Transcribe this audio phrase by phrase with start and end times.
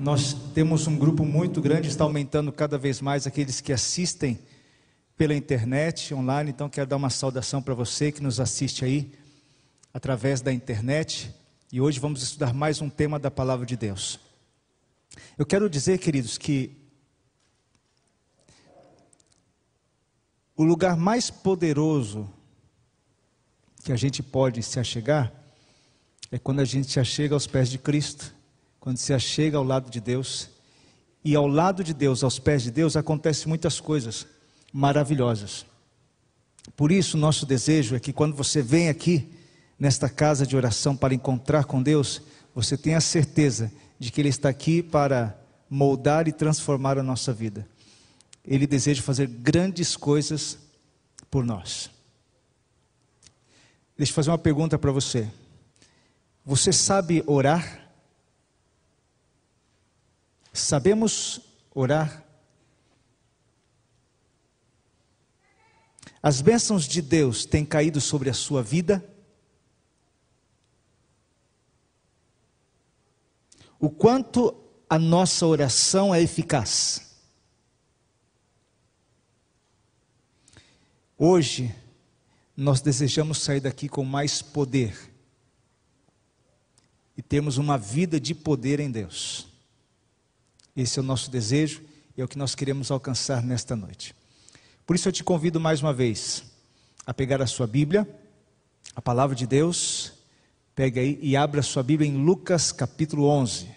[0.00, 4.38] Nós temos um grupo muito grande, está aumentando cada vez mais aqueles que assistem
[5.16, 6.50] pela internet, online.
[6.50, 9.12] Então, quero dar uma saudação para você que nos assiste aí
[9.92, 11.34] através da internet.
[11.72, 14.20] E hoje vamos estudar mais um tema da palavra de Deus.
[15.36, 16.76] Eu quero dizer, queridos, que
[20.56, 22.32] o lugar mais poderoso
[23.82, 25.32] que a gente pode se achegar
[26.30, 28.37] é quando a gente se achega aos pés de Cristo
[28.88, 30.48] quando se achega ao lado de Deus,
[31.22, 34.26] e ao lado de Deus, aos pés de Deus, acontecem muitas coisas
[34.72, 35.66] maravilhosas.
[36.74, 39.30] Por isso, nosso desejo é que quando você vem aqui,
[39.78, 42.22] nesta casa de oração, para encontrar com Deus,
[42.54, 47.68] você tenha certeza de que Ele está aqui para moldar e transformar a nossa vida.
[48.42, 50.56] Ele deseja fazer grandes coisas
[51.30, 51.90] por nós.
[53.98, 55.28] Deixa eu fazer uma pergunta para você.
[56.42, 57.86] Você sabe orar?
[60.58, 61.40] Sabemos
[61.74, 62.24] orar?
[66.22, 69.04] As bênçãos de Deus têm caído sobre a sua vida?
[73.78, 74.54] O quanto
[74.90, 77.16] a nossa oração é eficaz?
[81.16, 81.74] Hoje,
[82.56, 85.12] nós desejamos sair daqui com mais poder
[87.16, 89.57] e termos uma vida de poder em Deus.
[90.78, 91.82] Esse é o nosso desejo
[92.16, 94.14] e é o que nós queremos alcançar nesta noite.
[94.86, 96.44] Por isso eu te convido mais uma vez
[97.04, 98.08] a pegar a sua Bíblia,
[98.94, 100.12] a palavra de Deus,
[100.76, 103.68] pega aí e abra a sua Bíblia em Lucas capítulo 11.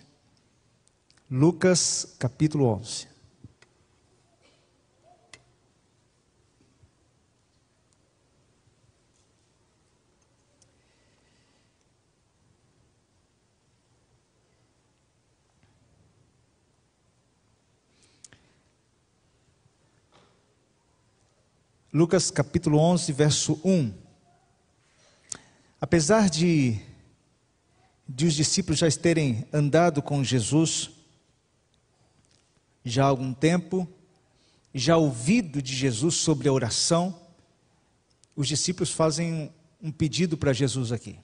[1.31, 3.07] Lucas capítulo 11.
[21.94, 23.94] Lucas capítulo 11, verso 1.
[25.79, 26.79] Apesar de,
[28.07, 30.90] de os discípulos já terem andado com Jesus
[32.85, 33.85] já há algum tempo,
[34.74, 37.19] já ouvido de Jesus sobre a oração,
[38.38, 41.19] os discípulos fazem um pedido para Jesus aqui.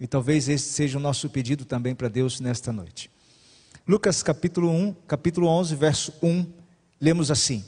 [0.00, 3.10] E talvez esse seja o nosso pedido também para Deus nesta noite.
[3.86, 6.46] Lucas capítulo 1, capítulo 11, verso 1,
[6.98, 7.62] lemos assim: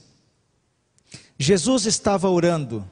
[1.39, 2.89] Jesus estava orando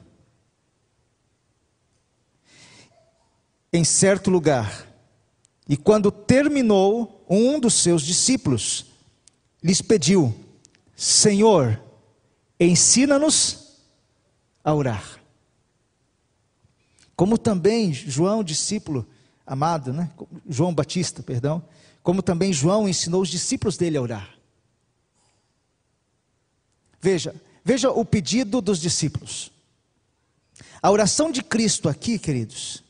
[3.73, 4.87] em certo lugar,
[5.67, 8.85] e quando terminou, um dos seus discípulos
[9.63, 10.33] lhes pediu:
[10.95, 11.81] Senhor,
[12.59, 13.81] ensina-nos
[14.63, 15.19] a orar.
[17.15, 19.07] Como também João, discípulo
[19.45, 20.11] amado, né?
[20.47, 21.63] João Batista, perdão,
[22.03, 24.35] como também João ensinou os discípulos dele a orar.
[27.01, 27.35] Veja,
[27.65, 29.51] Veja o pedido dos discípulos.
[30.79, 32.83] A oração de Cristo aqui, queridos,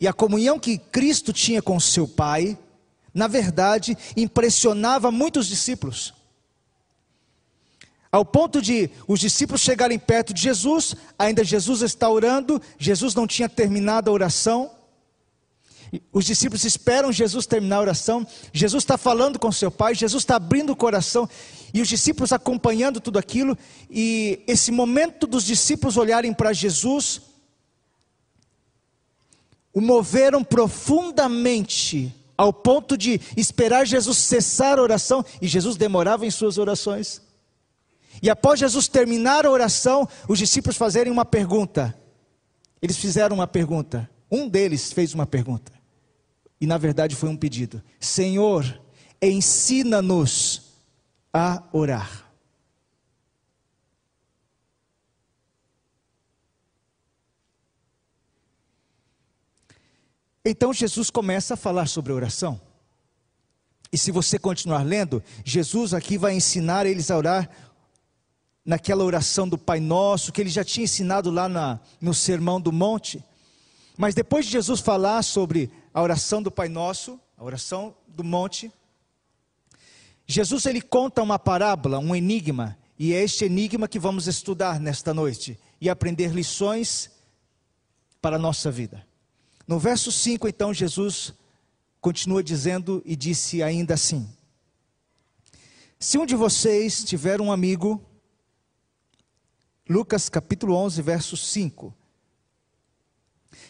[0.00, 2.58] e a comunhão que Cristo tinha com seu Pai,
[3.14, 6.12] na verdade, impressionava muitos discípulos.
[8.10, 13.28] Ao ponto de os discípulos chegarem perto de Jesus, ainda Jesus está orando, Jesus não
[13.28, 14.72] tinha terminado a oração,
[16.12, 18.26] os discípulos esperam Jesus terminar a oração.
[18.52, 21.28] Jesus está falando com seu pai, Jesus está abrindo o coração.
[21.72, 23.56] E os discípulos acompanhando tudo aquilo.
[23.90, 27.20] E esse momento dos discípulos olharem para Jesus,
[29.72, 35.24] o moveram profundamente, ao ponto de esperar Jesus cessar a oração.
[35.42, 37.20] E Jesus demorava em suas orações.
[38.22, 41.98] E após Jesus terminar a oração, os discípulos fazerem uma pergunta.
[42.80, 44.08] Eles fizeram uma pergunta.
[44.30, 45.72] Um deles fez uma pergunta.
[46.64, 48.80] E na verdade foi um pedido: Senhor,
[49.20, 50.72] ensina-nos
[51.30, 52.24] a orar.
[60.42, 62.58] Então Jesus começa a falar sobre oração.
[63.92, 67.50] E se você continuar lendo, Jesus aqui vai ensinar eles a orar
[68.64, 72.72] naquela oração do Pai Nosso, que ele já tinha ensinado lá na, no Sermão do
[72.72, 73.22] Monte.
[73.98, 78.70] Mas depois de Jesus falar sobre a oração do Pai Nosso, a oração do monte,
[80.26, 85.14] Jesus ele conta uma parábola, um enigma, e é este enigma que vamos estudar nesta
[85.14, 87.10] noite e aprender lições
[88.20, 89.06] para a nossa vida.
[89.68, 91.32] No verso 5, então, Jesus
[92.00, 94.28] continua dizendo e disse ainda assim:
[95.98, 98.04] Se um de vocês tiver um amigo,
[99.88, 101.94] Lucas capítulo 11, verso 5.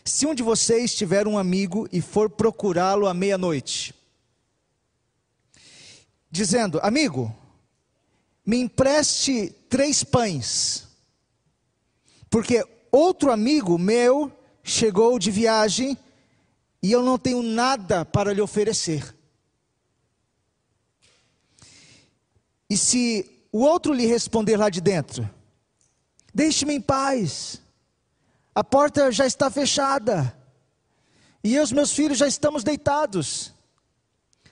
[0.02, 3.94] Se um de vocês tiver um amigo e for procurá-lo à meia-noite,
[6.30, 7.34] dizendo: Amigo,
[8.44, 10.88] me empreste três pães,
[12.28, 14.32] porque outro amigo meu
[14.62, 15.96] chegou de viagem
[16.82, 19.14] e eu não tenho nada para lhe oferecer.
[22.68, 25.28] E se o outro lhe responder lá de dentro:
[26.34, 27.60] Deixe-me em paz,
[28.54, 30.36] a porta já está fechada,
[31.42, 33.52] e eu e os meus filhos já estamos deitados,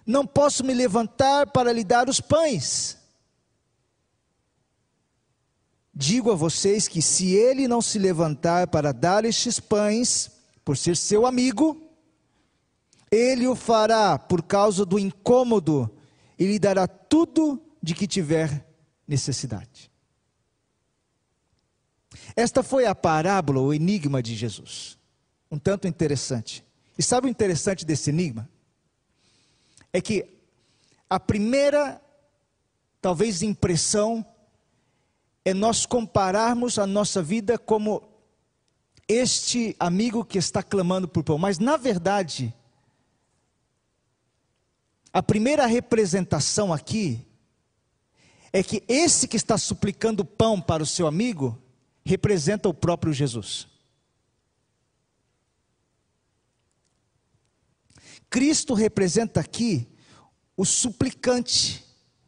[0.05, 2.99] não posso me levantar para lhe dar os pães.
[5.95, 10.31] Digo a vocês que se ele não se levantar para dar estes pães,
[10.65, 11.81] por ser seu amigo,
[13.11, 15.91] ele o fará por causa do incômodo
[16.39, 18.67] e lhe dará tudo de que tiver
[19.07, 19.92] necessidade.
[22.35, 24.99] Esta foi a parábola, o enigma de Jesus.
[25.51, 26.65] Um tanto interessante.
[26.99, 28.49] E sabe o interessante desse enigma?
[29.93, 30.27] É que
[31.09, 32.01] a primeira,
[33.01, 34.25] talvez, impressão
[35.45, 38.03] é nós compararmos a nossa vida como
[39.07, 41.37] este amigo que está clamando por pão.
[41.37, 42.55] Mas, na verdade,
[45.13, 47.27] a primeira representação aqui
[48.53, 51.62] é que esse que está suplicando pão para o seu amigo
[52.05, 53.67] representa o próprio Jesus.
[58.29, 59.87] Cristo representa aqui
[60.57, 61.85] o suplicante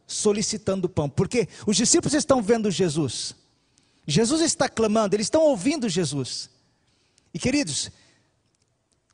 [0.07, 3.35] solicitando pão, porque os discípulos estão vendo Jesus,
[4.07, 6.51] Jesus está clamando, eles estão ouvindo Jesus.
[7.33, 7.91] E queridos,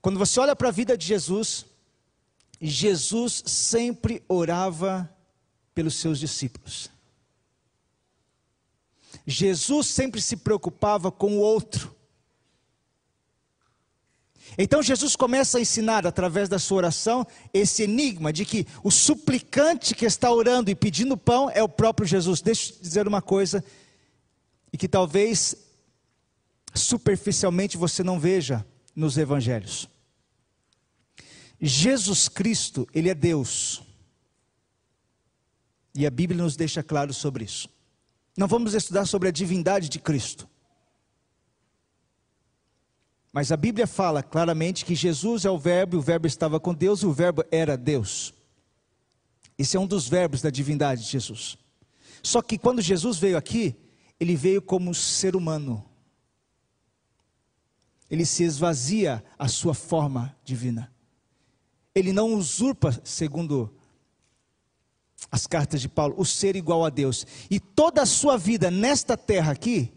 [0.03, 1.65] quando você olha para a vida de Jesus,
[2.61, 5.09] Jesus sempre orava
[5.75, 6.91] pelos seus discípulos.
[9.27, 11.95] Jesus sempre se preocupava com o outro.
[14.59, 19.95] Então Jesus começa a ensinar através da sua oração esse enigma de que o suplicante
[19.95, 22.41] que está orando e pedindo pão é o próprio Jesus.
[22.41, 23.65] Deixa eu dizer uma coisa
[24.73, 25.55] e que talvez
[26.75, 28.65] superficialmente você não veja
[28.95, 29.89] nos evangelhos.
[31.61, 33.83] Jesus Cristo, ele é Deus.
[35.95, 37.69] E a Bíblia nos deixa claro sobre isso.
[38.41, 40.49] Não vamos estudar sobre a divindade de Cristo.
[43.31, 47.03] Mas a Bíblia fala claramente que Jesus é o Verbo, o Verbo estava com Deus
[47.03, 48.33] e o Verbo era Deus.
[49.59, 51.59] Esse é um dos verbos da divindade de Jesus.
[52.23, 53.77] Só que quando Jesus veio aqui,
[54.19, 55.85] ele veio como ser humano.
[58.11, 60.91] Ele se esvazia a sua forma divina.
[61.95, 63.71] Ele não usurpa, segundo
[65.31, 67.27] as cartas de Paulo, o ser igual a Deus.
[67.51, 69.93] E toda a sua vida nesta terra aqui,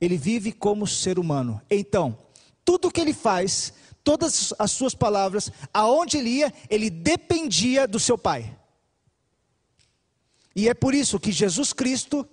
[0.00, 1.60] ele vive como ser humano.
[1.70, 2.16] Então,
[2.64, 3.72] tudo que ele faz,
[4.02, 8.58] todas as suas palavras, aonde ele ia, ele dependia do seu Pai.
[10.56, 12.28] E é por isso que Jesus Cristo,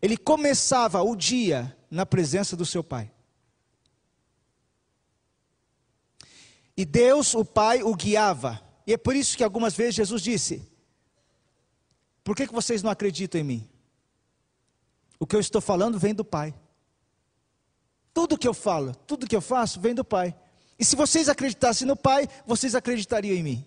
[0.00, 3.12] ele começava o dia na presença do seu Pai.
[6.76, 8.60] E Deus, o Pai, o guiava.
[8.86, 10.71] E é por isso que algumas vezes Jesus disse:
[12.24, 13.68] por que, que vocês não acreditam em mim?
[15.18, 16.54] O que eu estou falando vem do Pai.
[18.12, 20.34] Tudo que eu falo, tudo que eu faço vem do Pai.
[20.78, 23.64] E se vocês acreditassem no Pai, vocês acreditariam em mim.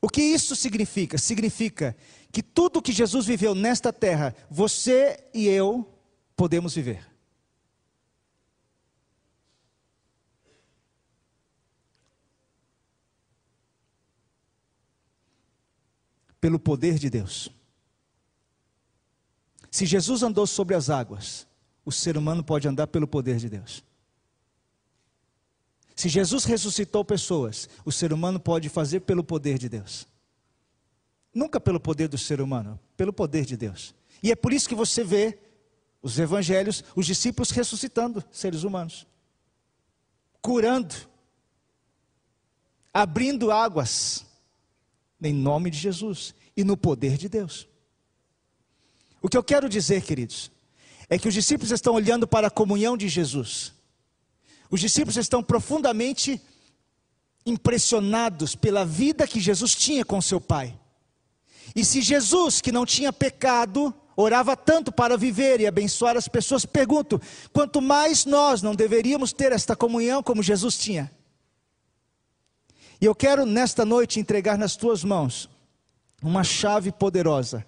[0.00, 1.16] O que isso significa?
[1.16, 1.96] Significa
[2.32, 5.88] que tudo que Jesus viveu nesta terra, você e eu
[6.34, 7.11] podemos viver.
[16.42, 17.48] Pelo poder de Deus.
[19.70, 21.46] Se Jesus andou sobre as águas,
[21.84, 23.84] o ser humano pode andar pelo poder de Deus.
[25.94, 30.08] Se Jesus ressuscitou pessoas, o ser humano pode fazer pelo poder de Deus.
[31.32, 33.94] Nunca pelo poder do ser humano, pelo poder de Deus.
[34.20, 35.38] E é por isso que você vê
[36.02, 39.06] os evangelhos, os discípulos ressuscitando seres humanos,
[40.40, 40.92] curando,
[42.92, 44.26] abrindo águas,
[45.22, 47.68] em nome de Jesus e no poder de Deus.
[49.20, 50.50] O que eu quero dizer, queridos,
[51.08, 53.72] é que os discípulos estão olhando para a comunhão de Jesus.
[54.70, 56.40] Os discípulos estão profundamente
[57.44, 60.78] impressionados pela vida que Jesus tinha com seu Pai.
[61.74, 66.66] E se Jesus, que não tinha pecado, orava tanto para viver e abençoar as pessoas,
[66.66, 67.20] pergunto:
[67.52, 71.10] quanto mais nós não deveríamos ter esta comunhão como Jesus tinha?
[73.02, 75.50] E eu quero nesta noite entregar nas tuas mãos
[76.22, 77.66] uma chave poderosa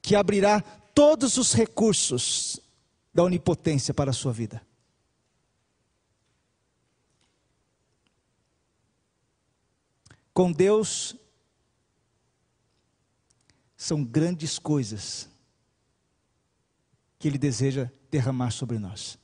[0.00, 0.60] que abrirá
[0.94, 2.60] todos os recursos
[3.12, 4.64] da onipotência para a sua vida.
[10.32, 11.16] Com Deus
[13.76, 15.28] são grandes coisas
[17.18, 19.18] que Ele deseja derramar sobre nós.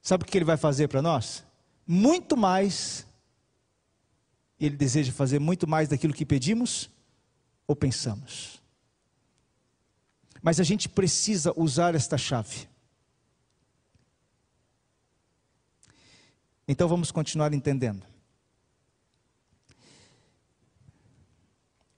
[0.00, 1.44] Sabe o que Ele vai fazer para nós?
[1.86, 3.11] Muito mais.
[4.64, 6.88] Ele deseja fazer muito mais daquilo que pedimos
[7.66, 8.62] ou pensamos.
[10.40, 12.68] Mas a gente precisa usar esta chave.
[16.66, 18.06] Então vamos continuar entendendo.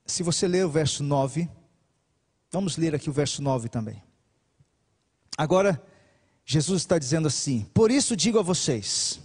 [0.06, 1.48] Se você ler o verso 9,
[2.50, 4.02] vamos ler aqui o verso 9 também.
[5.36, 5.84] Agora,
[6.46, 9.20] Jesus está dizendo assim: Por isso digo a vocês: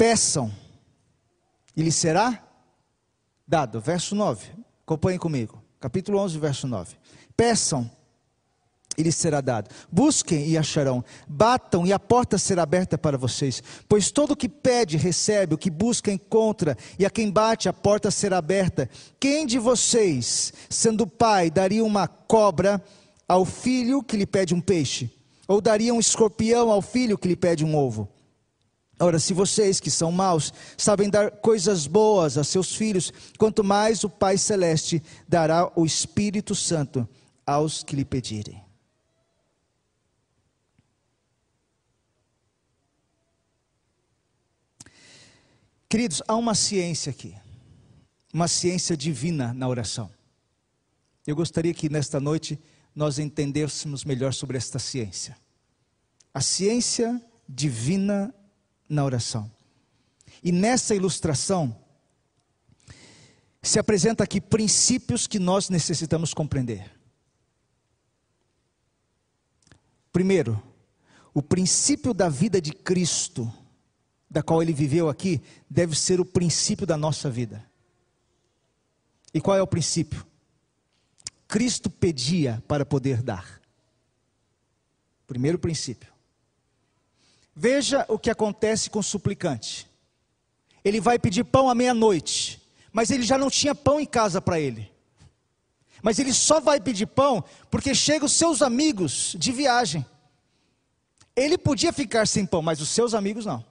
[0.00, 0.50] peçam,
[1.76, 2.42] e lhe será
[3.46, 3.82] dado.
[3.82, 4.46] Verso 9,
[4.82, 6.96] acompanhe comigo capítulo 11, verso 9.
[7.36, 7.90] Peçam,
[8.96, 9.68] e lhes será dado.
[9.92, 11.04] Busquem e acharão.
[11.28, 13.62] Batam e a porta será aberta para vocês.
[13.86, 15.54] Pois todo o que pede, recebe.
[15.54, 16.76] O que busca, encontra.
[16.98, 18.88] E a quem bate, a porta será aberta.
[19.18, 22.82] Quem de vocês, sendo pai, daria uma cobra
[23.28, 25.10] ao filho que lhe pede um peixe?
[25.46, 28.08] Ou daria um escorpião ao filho que lhe pede um ovo?
[29.02, 34.04] Ora, se vocês que são maus sabem dar coisas boas a seus filhos, quanto mais
[34.04, 37.08] o Pai Celeste dará o Espírito Santo
[37.46, 38.62] aos que lhe pedirem.
[45.88, 47.34] Queridos, há uma ciência aqui,
[48.32, 50.10] uma ciência divina na oração.
[51.26, 52.60] Eu gostaria que nesta noite
[52.94, 55.36] nós entendêssemos melhor sobre esta ciência.
[56.34, 58.32] A ciência divina
[58.90, 59.50] na oração.
[60.42, 61.76] E nessa ilustração,
[63.62, 66.90] se apresenta aqui princípios que nós necessitamos compreender.
[70.12, 70.60] Primeiro,
[71.32, 73.50] o princípio da vida de Cristo,
[74.28, 77.64] da qual ele viveu aqui, deve ser o princípio da nossa vida.
[79.32, 80.26] E qual é o princípio?
[81.46, 83.60] Cristo pedia para poder dar.
[85.26, 86.09] Primeiro princípio.
[87.62, 89.86] Veja o que acontece com o suplicante.
[90.82, 92.58] Ele vai pedir pão à meia-noite,
[92.90, 94.90] mas ele já não tinha pão em casa para ele.
[96.02, 100.06] Mas ele só vai pedir pão porque chegam os seus amigos de viagem.
[101.36, 103.62] Ele podia ficar sem pão, mas os seus amigos não.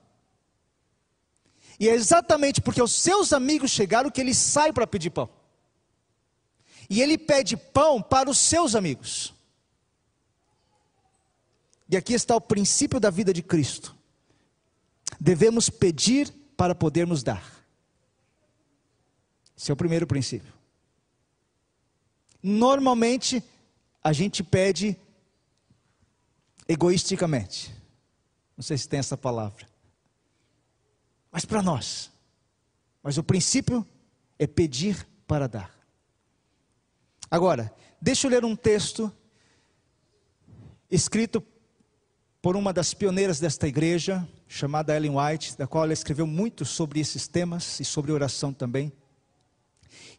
[1.79, 5.27] E é exatamente porque os seus amigos chegaram que ele sai para pedir pão.
[6.87, 9.33] E ele pede pão para os seus amigos.
[11.89, 13.95] E aqui está o princípio da vida de Cristo.
[15.19, 17.43] Devemos pedir para podermos dar.
[19.57, 20.53] Esse é o primeiro princípio.
[22.41, 23.43] Normalmente,
[24.03, 24.95] a gente pede
[26.67, 27.73] egoisticamente.
[28.55, 29.67] Não sei se tem essa palavra.
[31.31, 32.11] Mas para nós.
[33.01, 33.85] Mas o princípio
[34.37, 35.75] é pedir para dar.
[37.31, 39.11] Agora, deixa eu ler um texto
[40.89, 41.41] escrito
[42.41, 46.99] por uma das pioneiras desta igreja, chamada Ellen White, da qual ela escreveu muito sobre
[46.99, 48.91] esses temas e sobre oração também.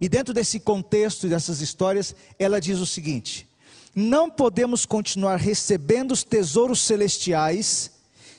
[0.01, 3.49] E dentro desse contexto e dessas histórias, ela diz o seguinte:
[3.95, 7.91] não podemos continuar recebendo os tesouros celestiais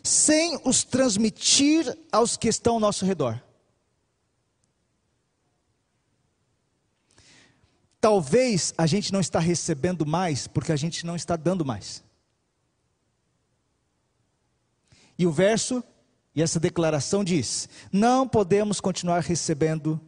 [0.03, 3.41] sem os transmitir aos que estão ao nosso redor.
[8.00, 12.03] Talvez a gente não está recebendo mais porque a gente não está dando mais.
[15.21, 15.83] E o verso
[16.35, 20.01] e essa declaração diz: não podemos continuar recebendo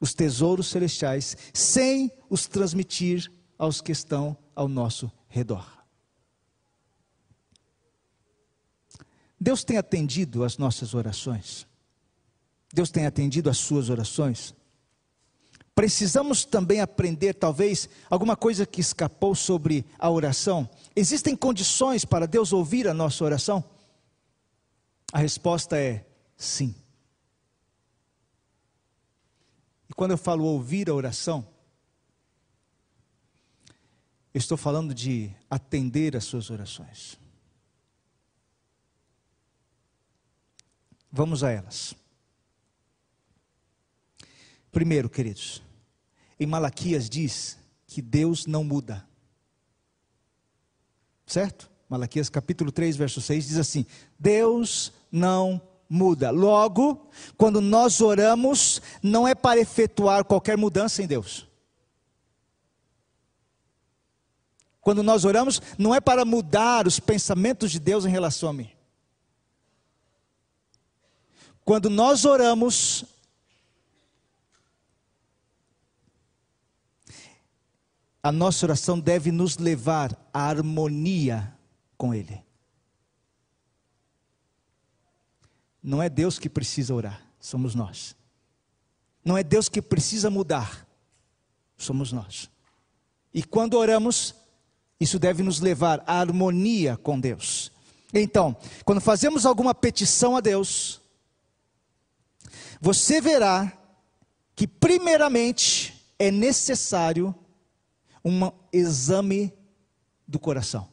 [0.00, 5.66] os tesouros celestiais sem os transmitir aos que estão ao nosso redor.
[9.40, 11.66] Deus tem atendido as nossas orações.
[12.72, 14.54] Deus tem atendido as suas orações.
[15.74, 20.70] Precisamos também aprender, talvez, alguma coisa que escapou sobre a oração.
[20.94, 23.64] Existem condições para Deus ouvir a nossa oração?
[25.12, 26.04] A resposta é
[26.36, 26.74] sim.
[29.88, 31.46] E quando eu falo ouvir a oração,
[34.34, 37.18] eu estou falando de atender às suas orações.
[41.10, 41.94] Vamos a elas.
[44.70, 45.62] Primeiro, queridos,
[46.38, 49.08] em Malaquias diz que Deus não muda.
[51.26, 51.70] Certo?
[51.88, 53.86] Malaquias capítulo 3, verso 6 diz assim:
[54.18, 56.30] Deus não muda.
[56.30, 61.46] Logo, quando nós oramos, não é para efetuar qualquer mudança em Deus.
[64.80, 68.70] Quando nós oramos, não é para mudar os pensamentos de Deus em relação a mim.
[71.64, 73.04] Quando nós oramos,
[78.22, 81.54] a nossa oração deve nos levar à harmonia
[81.96, 82.47] com Ele.
[85.88, 88.14] Não é Deus que precisa orar, somos nós.
[89.24, 90.86] Não é Deus que precisa mudar,
[91.78, 92.50] somos nós.
[93.32, 94.34] E quando oramos,
[95.00, 97.72] isso deve nos levar à harmonia com Deus.
[98.12, 98.54] Então,
[98.84, 101.00] quando fazemos alguma petição a Deus,
[102.78, 103.72] você verá
[104.54, 107.34] que, primeiramente, é necessário
[108.22, 109.54] um exame
[110.26, 110.86] do coração.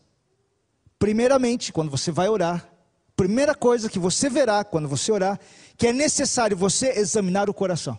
[0.97, 2.74] Primeiramente, quando você vai orar,
[3.15, 5.39] primeira coisa que você verá quando você orar,
[5.77, 7.97] que é necessário você examinar o coração.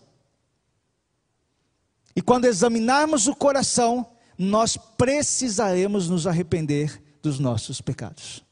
[2.15, 4.07] E quando examinarmos o coração,
[4.39, 8.45] nós precisaremos nos arrepender dos nossos pecados.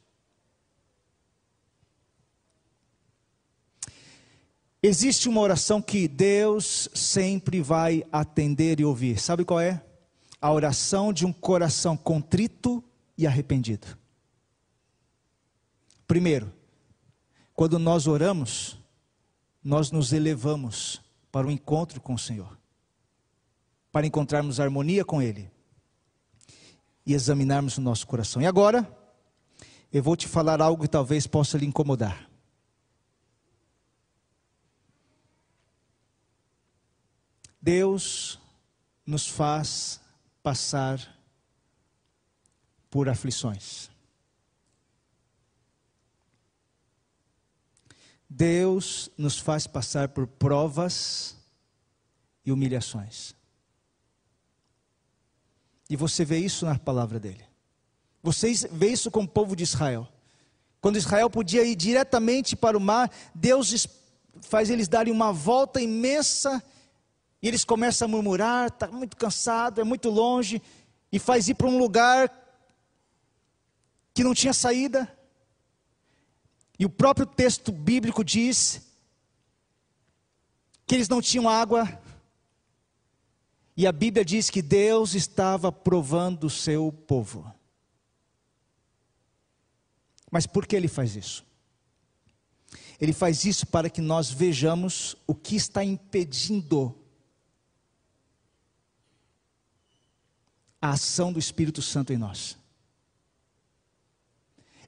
[4.83, 9.19] Existe uma oração que Deus sempre vai atender e ouvir.
[9.19, 9.83] Sabe qual é?
[10.39, 12.85] A oração de um coração contrito
[13.17, 14.04] e arrependido.
[16.07, 16.53] Primeiro,
[17.55, 18.79] quando nós oramos,
[19.63, 21.01] nós nos elevamos
[21.33, 22.59] para o encontro com o Senhor,
[23.91, 25.51] para encontrarmos harmonia com Ele
[27.07, 28.43] e examinarmos o nosso coração.
[28.43, 28.87] E agora,
[29.93, 32.29] eu vou te falar algo que talvez possa lhe incomodar.
[37.61, 38.39] Deus
[39.07, 40.01] nos faz
[40.43, 41.19] passar
[42.91, 43.94] por aflições.
[48.29, 51.37] Deus nos faz passar por provas
[52.45, 53.35] e humilhações.
[55.89, 57.45] E você vê isso na palavra dele.
[58.23, 60.09] Você vê isso com o povo de Israel.
[60.81, 63.87] Quando Israel podia ir diretamente para o mar, Deus
[64.41, 66.63] faz eles darem uma volta imensa
[67.41, 70.63] e eles começam a murmurar, está muito cansado, é muito longe,
[71.13, 72.33] e faz ir para um lugar
[74.15, 75.11] que não tinha saída.
[76.79, 78.83] E o próprio texto bíblico diz
[80.87, 82.01] que eles não tinham água.
[83.77, 87.53] E a Bíblia diz que Deus estava provando o seu povo.
[90.31, 91.45] Mas por que ele faz isso?
[93.01, 96.97] Ele faz isso para que nós vejamos o que está impedindo
[100.81, 102.59] a ação do Espírito Santo em nós.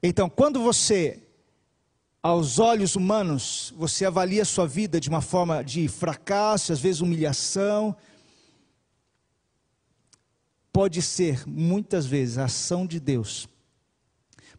[0.02, 1.25] Então, quando você,
[2.26, 7.96] aos olhos humanos, você avalia sua vida de uma forma de fracasso, às vezes humilhação,
[10.72, 13.48] pode ser, muitas vezes, a ação de Deus,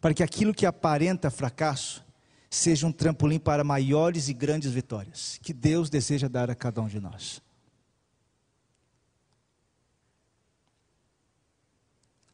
[0.00, 2.02] para que aquilo que aparenta fracasso
[2.48, 6.88] seja um trampolim para maiores e grandes vitórias, que Deus deseja dar a cada um
[6.88, 7.42] de nós.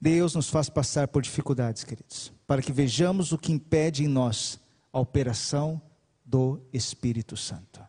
[0.00, 4.62] Deus nos faz passar por dificuldades, queridos, para que vejamos o que impede em nós
[4.94, 5.82] a operação
[6.24, 7.86] do Espírito Santo.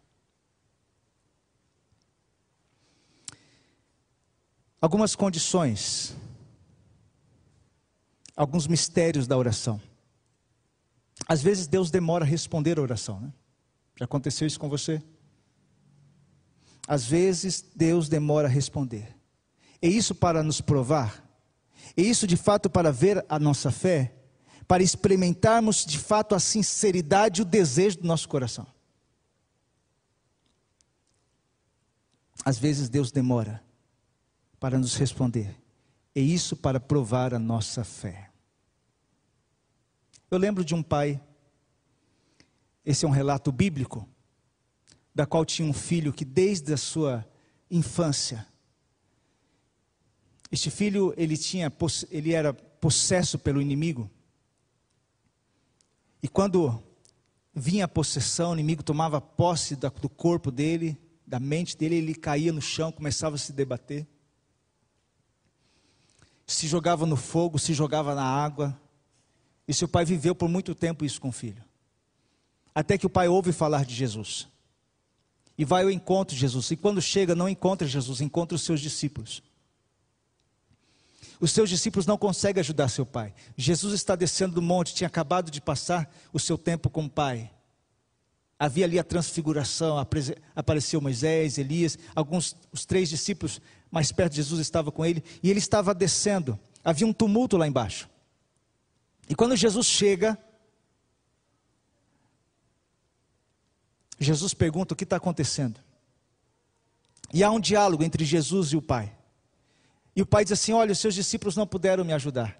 [4.81, 6.15] Algumas condições,
[8.35, 9.81] alguns mistérios da oração.
[11.27, 13.31] Às vezes Deus demora a responder a oração, né?
[13.95, 15.01] Já aconteceu isso com você?
[16.87, 19.15] Às vezes Deus demora a responder.
[19.81, 21.25] E isso para nos provar
[21.95, 24.13] e isso de fato para ver a nossa fé,
[24.67, 28.65] para experimentarmos de fato a sinceridade e o desejo do nosso coração.
[32.43, 33.63] Às vezes Deus demora
[34.59, 35.55] para nos responder,
[36.15, 38.29] e isso para provar a nossa fé.
[40.29, 41.21] Eu lembro de um pai,
[42.83, 44.07] esse é um relato bíblico,
[45.13, 47.25] da qual tinha um filho que desde a sua
[47.69, 48.45] infância
[50.51, 51.71] este filho, ele tinha,
[52.09, 54.09] ele era possesso pelo inimigo.
[56.25, 56.81] E quando
[57.53, 62.51] vinha a possessão, o inimigo tomava posse do corpo dele, da mente dele, ele caía
[62.51, 64.07] no chão, começava a se debater.
[66.47, 68.75] Se jogava no fogo, se jogava na água.
[69.67, 71.63] E seu pai viveu por muito tempo isso com o filho.
[72.73, 74.47] Até que o pai ouve falar de Jesus.
[75.55, 76.71] E vai ao encontro de Jesus.
[76.71, 79.43] E quando chega, não encontra Jesus, encontra os seus discípulos.
[81.45, 83.31] Os seus discípulos não conseguem ajudar seu pai.
[83.55, 87.51] Jesus está descendo do monte, tinha acabado de passar o seu tempo com o pai.
[88.57, 90.03] Havia ali a transfiguração,
[90.55, 95.51] apareceu Moisés, Elias, alguns, os três discípulos mais perto de Jesus estavam com ele, e
[95.51, 96.57] ele estava descendo.
[96.83, 98.09] Havia um tumulto lá embaixo.
[99.29, 100.35] E quando Jesus chega,
[104.19, 105.79] Jesus pergunta o que está acontecendo.
[107.31, 109.15] E há um diálogo entre Jesus e o Pai.
[110.15, 112.59] E o pai diz assim: Olha, os seus discípulos não puderam me ajudar.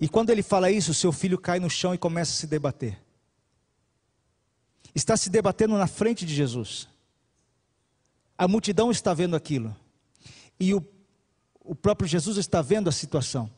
[0.00, 2.46] E quando ele fala isso, o seu filho cai no chão e começa a se
[2.46, 3.00] debater.
[4.94, 6.88] Está se debatendo na frente de Jesus.
[8.36, 9.74] A multidão está vendo aquilo.
[10.58, 10.84] E o,
[11.60, 13.50] o próprio Jesus está vendo a situação.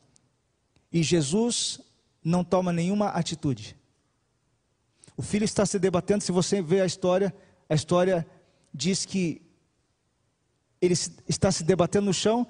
[0.93, 1.81] E Jesus
[2.23, 3.77] não toma nenhuma atitude.
[5.17, 7.35] O filho está se debatendo, se você vê a história,
[7.69, 8.27] a história
[8.73, 9.46] diz que
[10.81, 10.95] ele
[11.29, 12.47] está se debatendo no chão,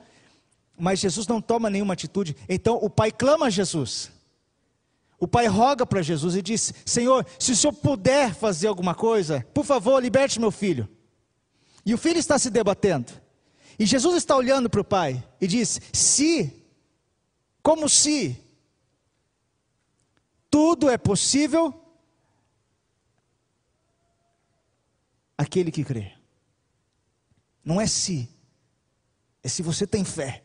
[0.79, 2.37] mas Jesus não toma nenhuma atitude.
[2.49, 4.11] Então o pai clama a Jesus.
[5.19, 9.47] O pai roga para Jesus e diz: Senhor, se o senhor puder fazer alguma coisa,
[9.55, 10.89] por favor, liberte meu filho.
[11.85, 13.13] E o filho está se debatendo.
[13.79, 16.53] E Jesus está olhando para o pai e diz: Se,
[17.63, 18.37] como se,
[20.51, 21.73] tudo é possível
[25.37, 26.16] aquele que crê.
[27.67, 28.29] Não é se,
[29.43, 30.45] é se você tem fé.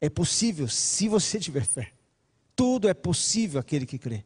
[0.00, 1.92] É possível se você tiver fé.
[2.56, 4.24] Tudo é possível aquele que crê.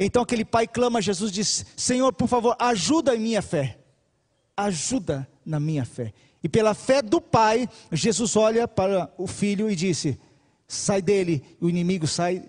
[0.00, 3.78] Então aquele pai clama Jesus diz: Senhor, por favor, ajuda em minha fé.
[4.56, 6.14] Ajuda na minha fé.
[6.42, 10.18] E pela fé do pai, Jesus olha para o filho e disse:
[10.66, 12.42] Sai dele, o inimigo sai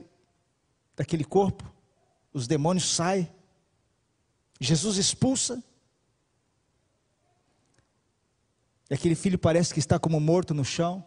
[0.95, 1.69] daquele corpo,
[2.33, 3.29] os demônios saem.
[4.59, 5.61] Jesus expulsa.
[8.89, 11.05] E aquele filho parece que está como morto no chão.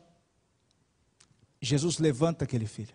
[1.60, 2.94] Jesus levanta aquele filho.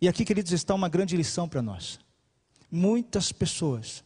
[0.00, 1.98] E aqui, queridos, está uma grande lição para nós.
[2.70, 4.04] Muitas pessoas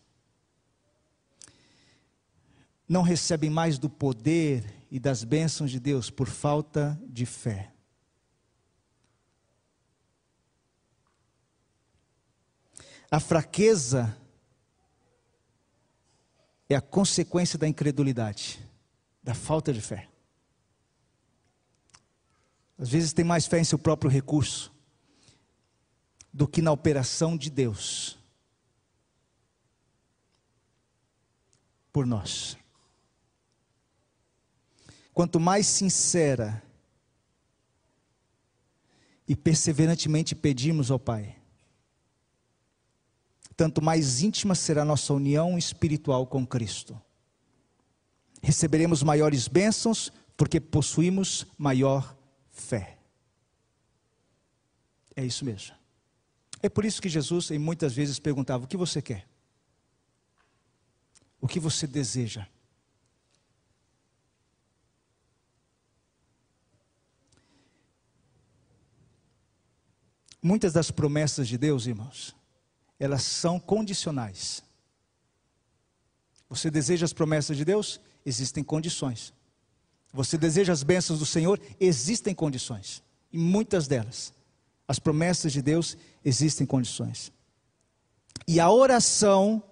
[2.88, 7.70] não recebem mais do poder e das bênçãos de Deus por falta de fé.
[13.10, 14.16] A fraqueza
[16.74, 18.58] é a consequência da incredulidade,
[19.22, 20.08] da falta de fé.
[22.76, 24.72] Às vezes tem mais fé em seu próprio recurso
[26.32, 28.18] do que na operação de Deus
[31.92, 32.58] por nós.
[35.12, 36.60] Quanto mais sincera
[39.28, 41.37] e perseverantemente pedimos ao Pai,
[43.56, 47.00] tanto mais íntima será nossa união espiritual com Cristo.
[48.42, 52.16] Receberemos maiores bênçãos porque possuímos maior
[52.50, 52.98] fé.
[55.16, 55.74] É isso mesmo.
[56.62, 59.28] É por isso que Jesus, em muitas vezes, perguntava: O que você quer?
[61.40, 62.46] O que você deseja?
[70.42, 72.34] Muitas das promessas de Deus, irmãos,
[72.98, 74.62] elas são condicionais.
[76.48, 78.00] Você deseja as promessas de Deus?
[78.24, 79.33] Existem condições.
[80.12, 81.61] Você deseja as bênçãos do Senhor?
[81.80, 83.02] Existem condições.
[83.33, 84.33] E muitas delas,
[84.87, 87.33] as promessas de Deus, existem condições.
[88.46, 89.62] E a oração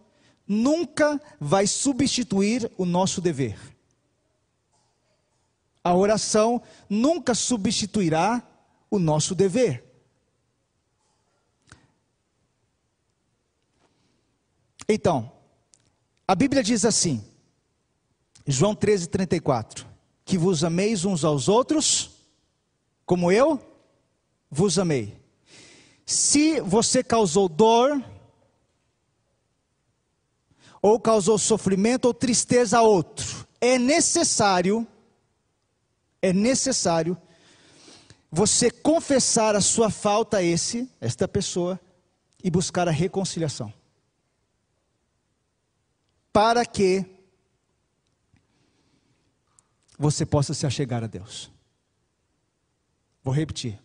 [0.46, 3.56] nunca vai substituir o nosso dever.
[5.84, 8.42] A oração nunca substituirá
[8.90, 9.91] o nosso dever.
[14.92, 15.32] Então,
[16.28, 17.24] a Bíblia diz assim,
[18.46, 19.86] João 13, 34:
[20.22, 22.10] Que vos ameis uns aos outros,
[23.06, 23.58] como eu
[24.50, 25.16] vos amei.
[26.04, 28.04] Se você causou dor,
[30.82, 34.86] ou causou sofrimento ou tristeza a outro, é necessário,
[36.20, 37.16] é necessário
[38.30, 41.80] você confessar a sua falta a esse, esta pessoa,
[42.44, 43.72] e buscar a reconciliação
[46.32, 47.04] para que
[49.98, 51.50] você possa se achegar a Deus.
[53.22, 53.78] Vou repetir.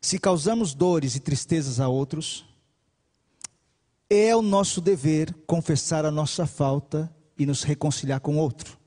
[0.00, 2.46] Se causamos dores e tristezas a outros,
[4.08, 8.78] é o nosso dever confessar a nossa falta e nos reconciliar com o outro.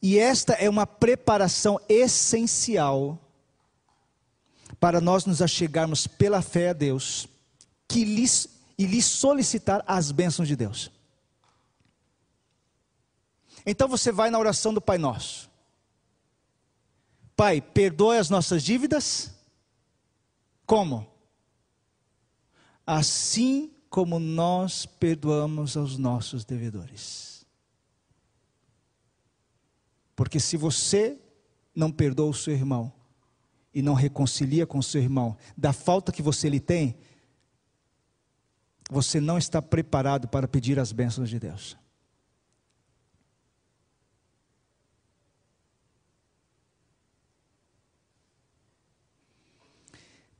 [0.00, 3.20] E esta é uma preparação essencial
[4.78, 7.28] para nós nos achegarmos pela fé a Deus
[7.88, 10.90] que lhes, e lhes solicitar as bênçãos de Deus.
[13.66, 15.50] Então você vai na oração do Pai Nosso.
[17.36, 19.32] Pai, perdoe as nossas dívidas.
[20.66, 21.06] Como?
[22.86, 27.46] Assim como nós perdoamos aos nossos devedores.
[30.14, 31.18] Porque se você
[31.74, 32.92] não perdoa o seu irmão
[33.72, 36.96] e não reconcilia com o seu irmão da falta que você lhe tem,
[38.90, 41.76] você não está preparado para pedir as bênçãos de Deus.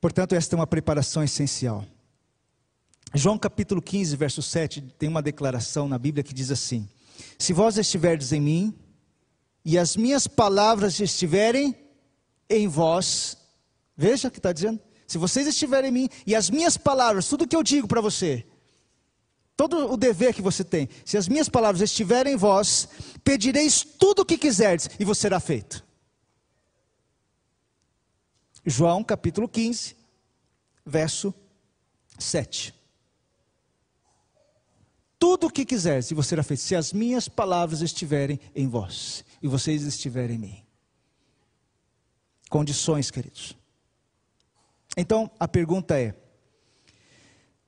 [0.01, 1.85] Portanto, esta é uma preparação essencial.
[3.15, 6.87] João capítulo 15, verso 7, tem uma declaração na Bíblia que diz assim:
[7.39, 8.79] Se vós estiverdes em mim,
[9.65, 11.75] e as minhas palavras estiverem
[12.51, 13.39] em vós,
[13.97, 14.79] veja o que está dizendo.
[15.07, 18.47] Se vocês estiverem em mim, e as minhas palavras, tudo que eu digo para você,
[19.57, 22.89] todo o dever que você tem, se as minhas palavras estiverem em vós,
[23.23, 25.85] pedireis tudo o que quiserdes, e vos será feito.
[28.65, 29.95] João capítulo 15,
[30.87, 31.35] verso
[32.19, 32.75] 7
[35.25, 39.25] tudo o que quiseres e você será feito, se as minhas palavras estiverem em vós
[39.43, 40.63] e vocês estiverem em mim.
[42.51, 43.57] Condições, queridos.
[44.97, 46.15] Então, a pergunta é: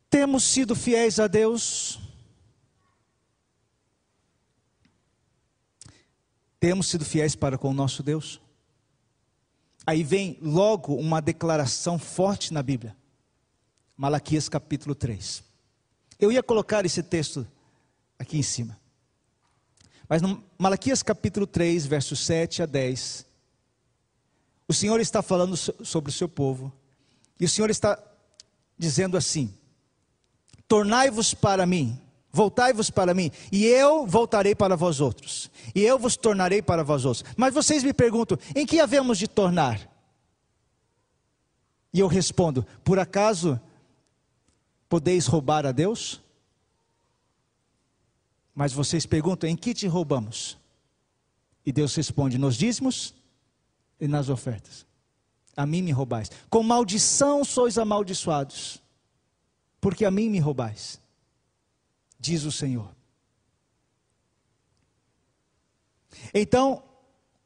[0.08, 1.98] temos sido fiéis a Deus?
[6.58, 8.40] Temos sido fiéis para com o nosso Deus?
[9.86, 12.96] Aí vem logo uma declaração forte na Bíblia.
[13.96, 15.44] Malaquias capítulo 3.
[16.18, 17.46] Eu ia colocar esse texto
[18.18, 18.78] aqui em cima.
[20.08, 23.26] Mas no Malaquias capítulo 3, versos 7 a 10,
[24.68, 26.72] o Senhor está falando sobre o seu povo,
[27.38, 27.98] e o Senhor está
[28.78, 29.52] dizendo assim:
[30.68, 32.00] Tornai-vos para mim,
[32.32, 37.04] voltai-vos para mim, e eu voltarei para vós outros, e eu vos tornarei para vós
[37.04, 37.24] outros.
[37.36, 39.80] Mas vocês me perguntam: em que havemos de tornar?
[41.92, 43.60] E eu respondo: por acaso
[44.88, 46.22] Podeis roubar a Deus?
[48.54, 50.58] Mas vocês perguntam: em que te roubamos?
[51.64, 53.14] E Deus responde: nos dízimos
[54.00, 54.86] e nas ofertas.
[55.56, 56.30] A mim me roubais.
[56.50, 58.82] Com maldição sois amaldiçoados,
[59.80, 61.00] porque a mim me roubais,
[62.20, 62.94] diz o Senhor.
[66.34, 66.82] Então,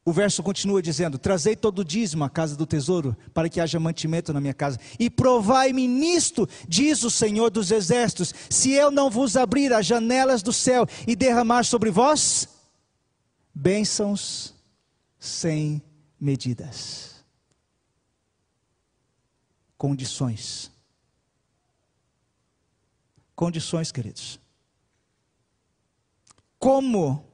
[0.04, 3.78] o verso continua dizendo: Trazei todo o dízimo à casa do tesouro, para que haja
[3.78, 4.78] mantimento na minha casa.
[4.98, 10.42] E provai-me nisto, diz o Senhor dos exércitos, se eu não vos abrir as janelas
[10.42, 12.48] do céu e derramar sobre vós
[13.54, 14.54] bênçãos
[15.18, 15.82] sem
[16.18, 17.19] medidas.
[19.80, 20.70] Condições.
[23.34, 24.38] Condições, queridos.
[26.58, 27.30] Como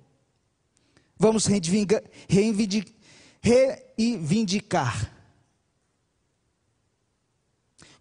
[1.18, 1.46] Vamos
[3.40, 5.12] reivindicar.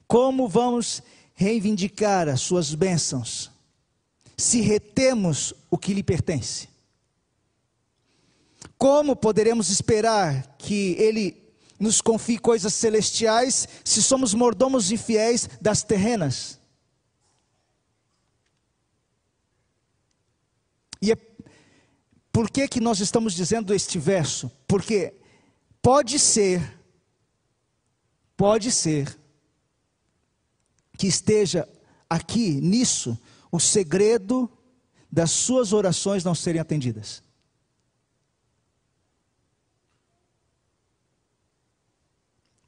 [0.07, 1.01] Como vamos
[1.33, 3.51] reivindicar as suas bênçãos
[4.37, 6.67] se retemos o que lhe pertence?
[8.77, 11.44] Como poderemos esperar que ele
[11.79, 16.59] nos confie coisas celestiais se somos mordomos infiéis das terrenas?
[21.01, 21.15] E é
[22.31, 24.51] por que, que nós estamos dizendo este verso?
[24.67, 25.13] Porque
[25.81, 26.77] pode ser,
[28.35, 29.17] pode ser,
[30.97, 31.67] que esteja
[32.09, 33.17] aqui, nisso,
[33.51, 34.51] o segredo
[35.09, 37.23] das suas orações não serem atendidas.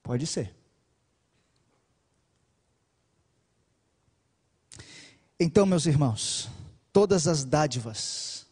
[0.07, 0.55] Pode ser.
[5.37, 6.47] Então, meus irmãos,
[6.93, 8.47] todas as dádivas,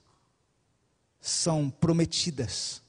[1.21, 2.83] são prometidas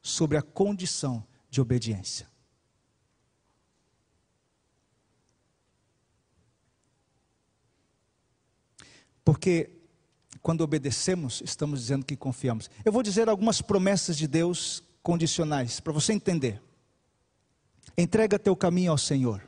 [0.00, 2.28] sobre a condição de obediência.
[9.24, 9.68] Porque
[10.40, 12.70] quando obedecemos, estamos dizendo que confiamos.
[12.84, 16.62] Eu vou dizer algumas promessas de Deus condicionais, para você entender.
[17.96, 19.46] Entrega teu caminho ao Senhor.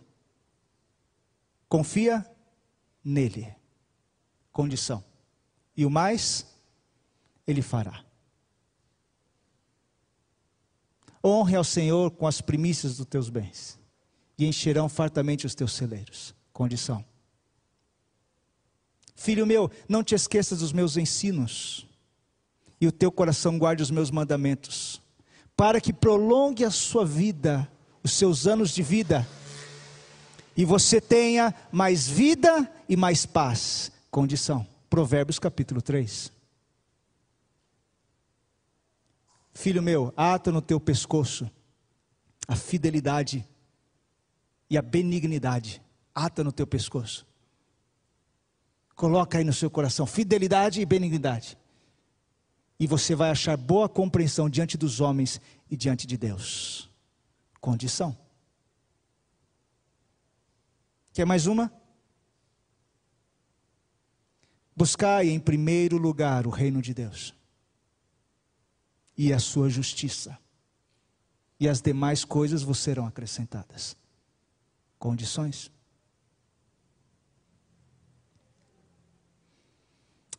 [1.68, 2.24] Confia
[3.04, 3.54] nele.
[4.52, 5.04] Condição.
[5.76, 6.46] E o mais,
[7.46, 8.04] ele fará.
[11.24, 13.78] Honre ao Senhor com as primícias dos teus bens,
[14.38, 16.34] e encherão fartamente os teus celeiros.
[16.52, 17.04] Condição.
[19.14, 21.86] Filho meu, não te esqueças dos meus ensinos,
[22.80, 25.02] e o teu coração guarde os meus mandamentos,
[25.56, 27.70] para que prolongue a sua vida,
[28.02, 29.26] os seus anos de vida,
[30.56, 33.92] e você tenha mais vida e mais paz.
[34.10, 34.66] Condição.
[34.90, 36.32] Provérbios capítulo 3.
[39.54, 41.50] Filho meu, ata no teu pescoço
[42.48, 43.46] a fidelidade
[44.70, 45.82] e a benignidade.
[46.14, 47.26] Ata no teu pescoço.
[48.96, 51.56] Coloca aí no seu coração fidelidade e benignidade.
[52.80, 56.87] E você vai achar boa compreensão diante dos homens e diante de Deus.
[57.60, 58.16] Condição.
[61.12, 61.72] Quer mais uma?
[64.76, 67.34] Buscai em primeiro lugar o reino de Deus
[69.16, 70.38] e a sua justiça,
[71.58, 73.96] e as demais coisas vos serão acrescentadas.
[74.96, 75.72] Condições.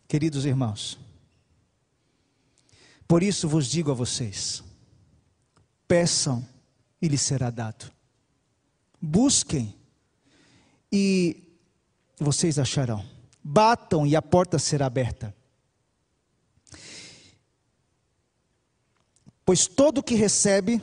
[0.07, 0.97] Queridos irmãos,
[3.05, 4.63] por isso vos digo a vocês:
[5.85, 6.47] peçam
[7.01, 7.91] e lhes será dado,
[9.01, 9.75] busquem
[10.91, 11.43] e
[12.19, 13.05] vocês acharão,
[13.43, 15.33] batam e a porta será aberta.
[19.45, 20.81] Pois todo que recebe,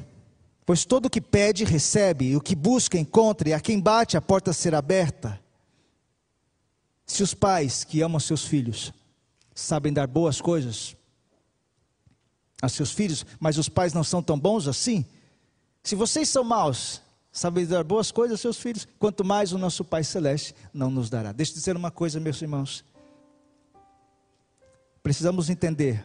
[0.65, 4.21] pois todo que pede, recebe, e o que busca, encontra, e a quem bate, a
[4.21, 5.41] porta será aberta.
[7.07, 8.93] Se os pais que amam seus filhos
[9.55, 10.97] sabem dar boas coisas
[12.61, 15.07] a seus filhos, mas os pais não são tão bons assim,
[15.87, 19.85] se vocês são maus, sabem dar boas coisas aos seus filhos, quanto mais o nosso
[19.85, 21.31] Pai Celeste não nos dará.
[21.31, 22.85] Deixa eu dizer uma coisa, meus irmãos.
[25.01, 26.05] Precisamos entender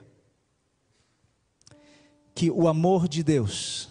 [2.35, 3.89] que o amor de Deus,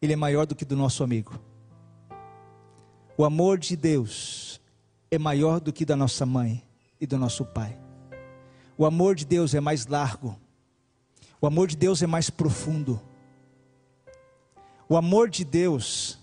[0.00, 1.36] ele é maior do que do nosso amigo.
[3.18, 4.60] O amor de Deus
[5.10, 6.62] é maior do que da nossa mãe
[7.00, 7.76] e do nosso pai.
[8.78, 10.38] O amor de Deus é mais largo.
[11.40, 13.09] O amor de Deus é mais profundo.
[14.90, 16.18] O amor de Deus,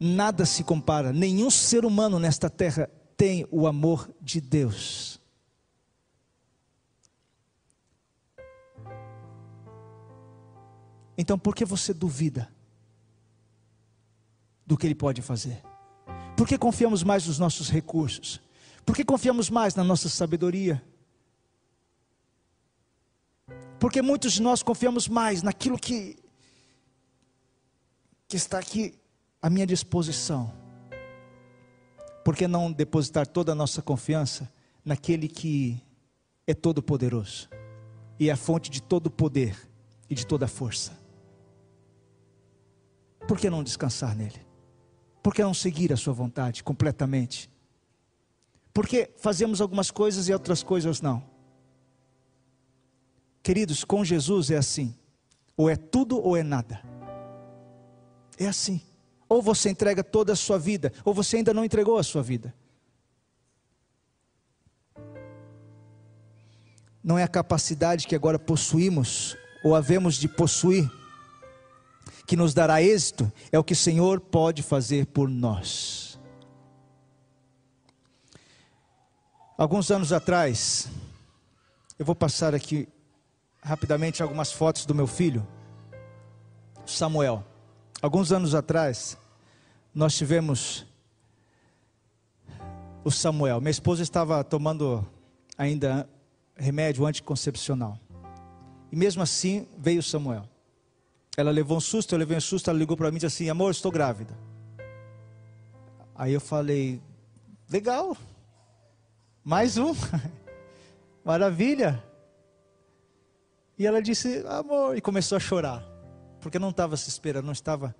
[0.00, 5.20] nada se compara, nenhum ser humano nesta terra tem o amor de Deus.
[11.16, 12.52] Então por que você duvida
[14.66, 15.62] do que Ele pode fazer?
[16.36, 18.40] Por que confiamos mais nos nossos recursos?
[18.84, 20.84] Por que confiamos mais na nossa sabedoria?
[23.78, 26.18] Porque muitos de nós confiamos mais naquilo que,
[28.28, 28.98] que está aqui
[29.40, 30.52] à minha disposição.
[32.24, 34.52] Por que não depositar toda a nossa confiança
[34.84, 35.80] naquele que
[36.46, 37.48] é todo poderoso
[38.18, 39.56] e é a fonte de todo poder
[40.08, 41.06] e de toda força?
[43.26, 44.46] por que não descansar nele?
[45.22, 47.50] Por que não seguir a sua vontade completamente?
[48.72, 51.22] Porque fazemos algumas coisas e outras coisas não.
[53.42, 54.94] Queridos, com Jesus é assim:
[55.56, 56.80] ou é tudo ou é nada.
[58.38, 58.80] É assim.
[59.28, 62.54] Ou você entrega toda a sua vida, ou você ainda não entregou a sua vida.
[67.02, 70.90] Não é a capacidade que agora possuímos, ou havemos de possuir,
[72.26, 76.18] que nos dará êxito é o que o Senhor pode fazer por nós.
[79.56, 80.88] Alguns anos atrás,
[81.98, 82.88] eu vou passar aqui
[83.62, 85.46] rapidamente algumas fotos do meu filho,
[86.84, 87.44] Samuel.
[88.02, 89.16] Alguns anos atrás,
[89.94, 90.86] nós tivemos
[93.02, 93.60] o Samuel.
[93.60, 95.06] Minha esposa estava tomando
[95.56, 96.08] ainda
[96.54, 97.98] remédio anticoncepcional.
[98.92, 100.46] E mesmo assim veio Samuel.
[101.36, 103.50] Ela levou um susto, eu levei um susto, ela ligou para mim e disse assim:
[103.50, 104.36] Amor, estou grávida.
[106.14, 107.00] Aí eu falei:
[107.70, 108.16] Legal,
[109.44, 109.94] mais um,
[111.24, 112.02] maravilha.
[113.78, 115.82] E ela disse: Amor, e começou a chorar,
[116.46, 117.92] porque não estava se esperando, não estava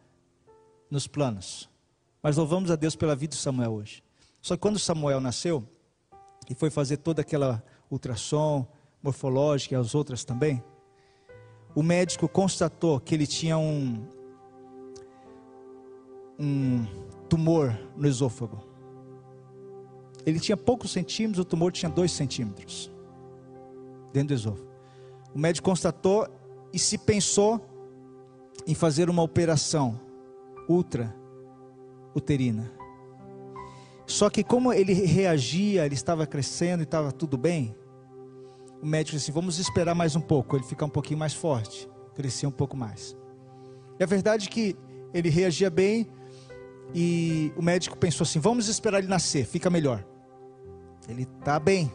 [0.88, 1.68] nos planos.
[2.22, 4.04] Mas louvamos a Deus pela vida de Samuel hoje.
[4.40, 5.68] Só que quando Samuel nasceu
[6.48, 8.64] e foi fazer toda aquela ultrassom
[9.02, 10.62] morfológica e as outras também,
[11.74, 14.06] o médico constatou que ele tinha um,
[16.38, 16.86] um
[17.28, 18.64] tumor no esôfago.
[20.24, 22.92] Ele tinha poucos centímetros, o tumor tinha dois centímetros
[24.12, 24.70] dentro do esôfago.
[25.34, 26.28] O médico constatou
[26.72, 27.74] e se pensou
[28.66, 30.00] em fazer uma operação
[30.68, 31.14] ultra
[32.14, 32.70] uterina.
[34.06, 37.74] Só que como ele reagia, ele estava crescendo e estava tudo bem,
[38.80, 42.46] o médico disse: vamos esperar mais um pouco, ele ficar um pouquinho mais forte, crescer
[42.46, 43.16] um pouco mais.
[43.98, 44.76] E a verdade é que
[45.12, 46.08] ele reagia bem
[46.94, 50.04] e o médico pensou assim: vamos esperar ele nascer, fica melhor.
[51.08, 51.92] Ele está bem.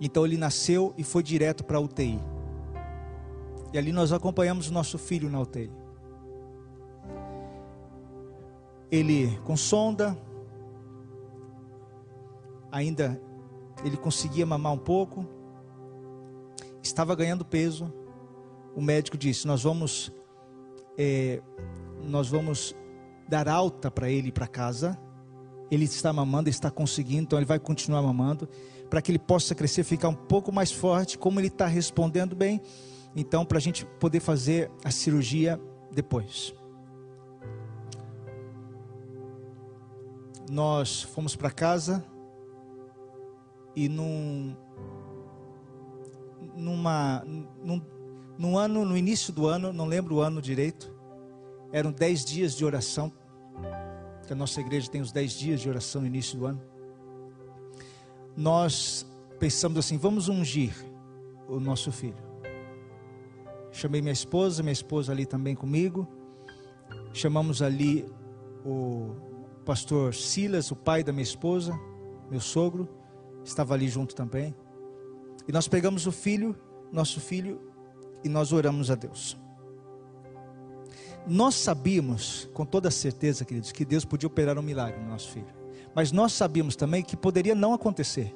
[0.00, 2.18] Então ele nasceu e foi direto para a UTI.
[3.72, 5.70] E ali nós acompanhamos o nosso filho na UTI.
[8.90, 10.16] Ele com sonda,
[12.70, 13.20] ainda
[13.84, 15.26] ele conseguia mamar um pouco,
[16.82, 17.92] estava ganhando peso.
[18.74, 20.12] O médico disse: Nós vamos,
[20.96, 21.42] é,
[22.04, 22.74] nós vamos
[23.28, 24.98] dar alta para ele para casa.
[25.70, 28.48] Ele está mamando, está conseguindo, então ele vai continuar mamando,
[28.88, 31.18] para que ele possa crescer, ficar um pouco mais forte.
[31.18, 32.60] Como ele está respondendo bem,
[33.16, 35.58] então para a gente poder fazer a cirurgia
[35.90, 36.54] depois.
[40.50, 42.04] Nós fomos para casa
[43.74, 44.54] e num,
[46.54, 47.24] numa,
[47.64, 47.82] num,
[48.38, 50.94] num ano, no início do ano, não lembro o ano direito,
[51.72, 53.12] eram dez dias de oração,
[54.26, 56.62] que a nossa igreja tem os dez dias de oração no início do ano.
[58.36, 59.06] Nós
[59.38, 60.74] pensamos assim: vamos ungir
[61.48, 62.25] o nosso filho.
[63.76, 66.08] Chamei minha esposa, minha esposa ali também comigo.
[67.12, 68.06] Chamamos ali
[68.64, 69.14] o
[69.66, 71.78] pastor Silas, o pai da minha esposa,
[72.30, 72.88] meu sogro,
[73.44, 74.56] estava ali junto também.
[75.46, 76.56] E nós pegamos o filho,
[76.90, 77.60] nosso filho,
[78.24, 79.36] e nós oramos a Deus.
[81.26, 85.54] Nós sabíamos, com toda certeza, queridos, que Deus podia operar um milagre no nosso filho.
[85.94, 88.34] Mas nós sabíamos também que poderia não acontecer.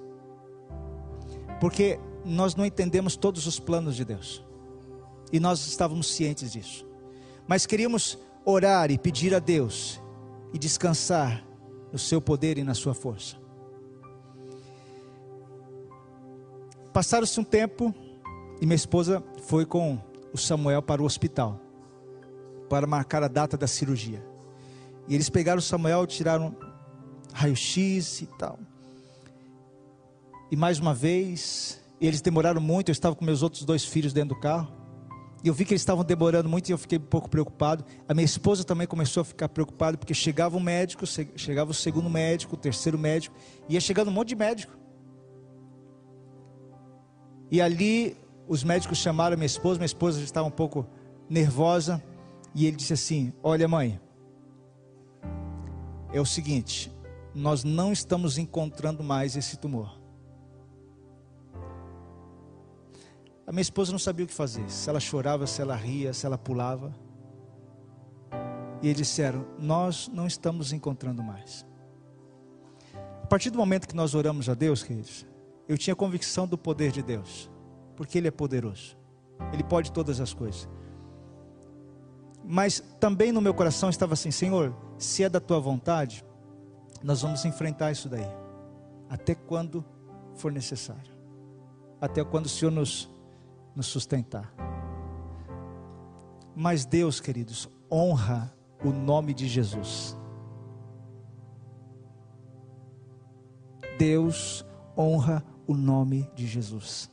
[1.58, 4.49] Porque nós não entendemos todos os planos de Deus.
[5.32, 6.86] E nós estávamos cientes disso.
[7.46, 10.00] Mas queríamos orar e pedir a Deus
[10.52, 11.44] e descansar
[11.92, 13.36] no seu poder e na sua força.
[16.92, 17.94] Passaram-se um tempo
[18.60, 19.98] e minha esposa foi com
[20.32, 21.60] o Samuel para o hospital
[22.68, 24.24] para marcar a data da cirurgia.
[25.08, 26.54] E eles pegaram o Samuel, tiraram
[27.32, 28.58] raio-x e tal.
[30.50, 32.90] E mais uma vez, eles demoraram muito.
[32.90, 34.79] Eu estava com meus outros dois filhos dentro do carro.
[35.42, 37.84] E eu vi que eles estavam demorando muito e eu fiquei um pouco preocupado.
[38.06, 41.04] A minha esposa também começou a ficar preocupada, porque chegava um médico,
[41.36, 43.34] chegava o segundo médico, o terceiro médico,
[43.68, 44.76] ia chegando um monte de médico.
[47.50, 48.16] E ali
[48.46, 50.86] os médicos chamaram minha esposa, minha esposa já estava um pouco
[51.28, 52.02] nervosa,
[52.54, 54.00] e ele disse assim: Olha, mãe,
[56.12, 56.92] é o seguinte,
[57.34, 59.99] nós não estamos encontrando mais esse tumor.
[63.50, 66.24] A minha esposa não sabia o que fazer, se ela chorava, se ela ria, se
[66.24, 66.94] ela pulava.
[68.80, 71.66] E eles disseram: Nós não estamos encontrando mais.
[72.94, 75.26] A partir do momento que nós oramos a Deus, queridos,
[75.66, 77.50] eu tinha convicção do poder de Deus,
[77.96, 78.96] porque Ele é poderoso,
[79.52, 80.68] Ele pode todas as coisas.
[82.44, 86.24] Mas também no meu coração estava assim: Senhor, se é da tua vontade,
[87.02, 88.30] nós vamos enfrentar isso daí,
[89.08, 89.84] até quando
[90.36, 91.12] for necessário,
[92.00, 93.10] até quando o Senhor nos
[93.74, 94.52] nos sustentar.
[96.54, 98.54] Mas Deus, queridos, honra
[98.84, 100.16] o nome de Jesus.
[103.98, 104.64] Deus
[104.96, 107.10] honra o nome de Jesus.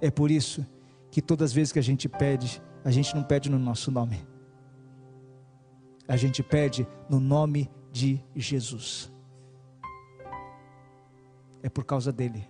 [0.00, 0.66] É por isso
[1.10, 4.26] que todas as vezes que a gente pede, a gente não pede no nosso nome.
[6.08, 9.12] A gente pede no nome de Jesus.
[11.62, 12.48] É por causa dele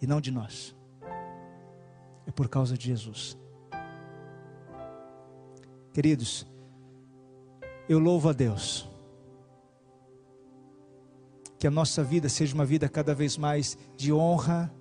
[0.00, 0.76] e não de nós
[2.30, 3.36] é por causa de Jesus.
[5.92, 6.46] Queridos,
[7.88, 8.88] eu louvo a Deus.
[11.58, 14.72] Que a nossa vida seja uma vida cada vez mais de honra,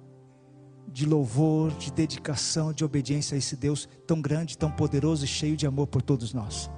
[0.87, 5.57] de louvor, de dedicação, de obediência a esse Deus tão grande, tão poderoso e cheio
[5.57, 6.69] de amor por todos nós.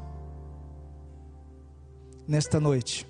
[2.27, 3.05] Nesta noite,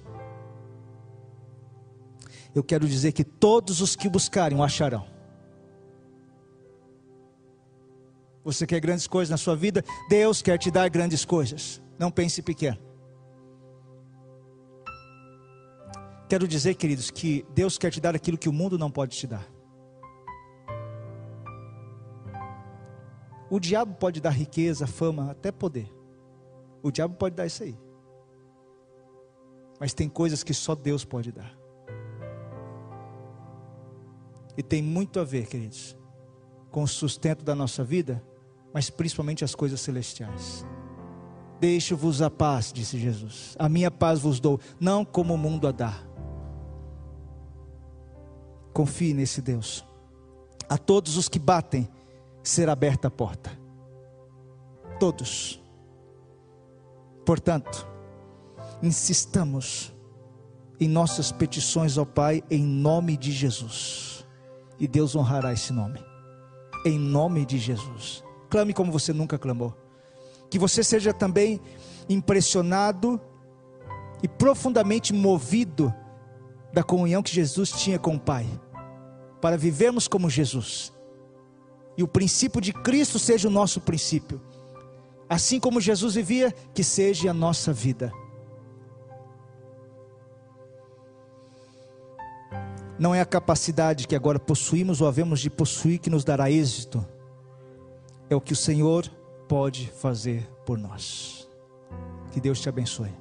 [2.56, 5.11] eu quero dizer que todos os que buscarem o acharão.
[8.44, 9.84] Você quer grandes coisas na sua vida?
[10.10, 11.82] Deus quer te dar grandes coisas.
[11.98, 12.78] Não pense pequeno.
[16.28, 19.28] Quero dizer, queridos, que Deus quer te dar aquilo que o mundo não pode te
[19.28, 19.46] dar.
[23.50, 25.94] O diabo pode dar riqueza, fama, até poder.
[26.82, 27.78] O diabo pode dar isso aí.
[29.80, 31.54] Mas tem coisas que só Deus pode dar.
[34.58, 35.98] E tem muito a ver, queridos,
[36.72, 38.24] com o sustento da nossa vida
[38.74, 40.66] mas principalmente as coisas celestiais.
[41.60, 43.56] Deixo-vos a paz, disse Jesus.
[43.60, 45.96] A minha paz vos dou, não como o mundo a dá.
[48.74, 49.86] Confie nesse Deus.
[50.68, 51.88] A todos os que batem,
[52.42, 53.52] será aberta a porta.
[55.00, 55.62] Todos.
[57.26, 57.88] Portanto,
[58.82, 59.94] insistamos
[60.80, 64.26] em nossas petições ao Pai em nome de Jesus.
[64.80, 66.04] E Deus honrará esse nome.
[66.84, 68.24] Em nome de Jesus.
[68.52, 69.74] Clame como você nunca clamou.
[70.50, 71.62] Que você seja também
[72.10, 73.20] impressionado
[74.22, 75.92] e profundamente movido
[76.74, 78.46] da comunhão que Jesus tinha com o Pai,
[79.40, 80.92] para vivermos como Jesus.
[81.98, 84.42] E o princípio de Cristo seja o nosso princípio.
[85.30, 88.12] Assim como Jesus vivia, que seja a nossa vida.
[93.00, 97.06] Não é a capacidade que agora possuímos ou havemos de possuir que nos dará êxito
[98.32, 99.06] é o que o Senhor
[99.46, 101.50] pode fazer por nós.
[102.32, 103.12] Que Deus te abençoe.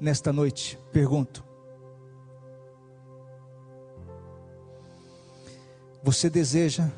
[0.00, 1.44] Nesta noite, pergunto:
[6.02, 6.90] Você deseja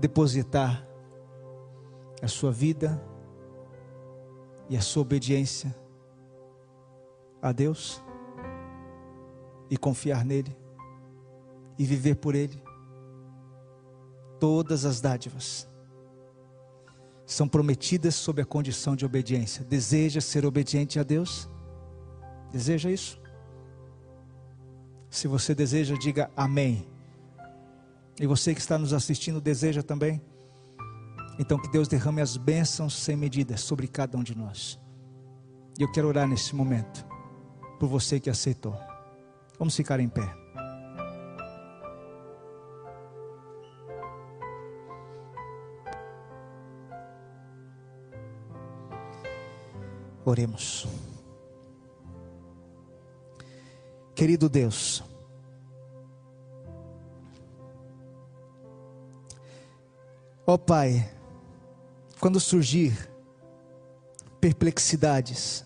[0.00, 0.88] depositar
[2.22, 2.98] a sua vida
[4.70, 5.76] e a sua obediência
[7.42, 8.02] a Deus
[9.68, 10.65] e confiar nele?
[11.78, 12.62] E viver por ele.
[14.38, 15.68] Todas as dádivas
[17.26, 19.64] são prometidas sob a condição de obediência.
[19.64, 21.50] Deseja ser obediente a Deus?
[22.52, 23.20] Deseja isso?
[25.10, 26.86] Se você deseja, diga amém.
[28.20, 30.22] E você que está nos assistindo, deseja também?
[31.38, 34.78] Então que Deus derrame as bênçãos sem medida sobre cada um de nós.
[35.78, 37.04] E eu quero orar nesse momento
[37.78, 38.74] por você que aceitou.
[39.58, 40.45] Vamos ficar em pé.
[50.26, 50.88] Oremos.
[54.12, 55.04] Querido Deus,
[60.44, 61.08] ó oh Pai,
[62.18, 63.08] quando surgir
[64.40, 65.64] perplexidades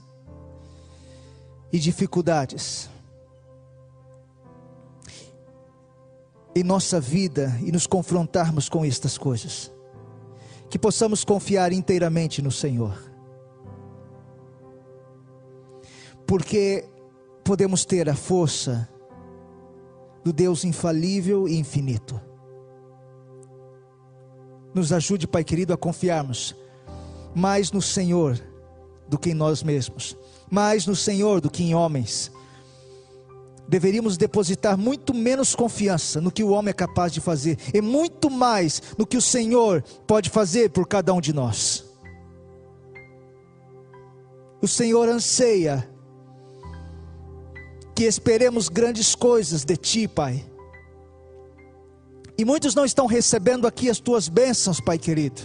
[1.73, 2.91] e dificuldades
[6.55, 9.73] em nossa vida e nos confrontarmos com estas coisas,
[10.69, 13.10] que possamos confiar inteiramente no Senhor.
[16.31, 16.85] Porque
[17.43, 18.89] podemos ter a força
[20.22, 22.20] do Deus infalível e infinito.
[24.72, 26.55] Nos ajude, Pai querido, a confiarmos
[27.35, 28.41] mais no Senhor
[29.09, 30.16] do que em nós mesmos,
[30.49, 32.31] mais no Senhor do que em homens.
[33.68, 38.31] Deveríamos depositar muito menos confiança no que o homem é capaz de fazer e muito
[38.31, 41.85] mais no que o Senhor pode fazer por cada um de nós.
[44.62, 45.91] O Senhor anseia
[48.01, 50.43] que esperemos grandes coisas de Ti, Pai.
[52.39, 55.43] E muitos não estão recebendo aqui as Tuas bênçãos, Pai querido.